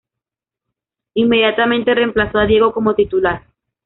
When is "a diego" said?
2.39-2.73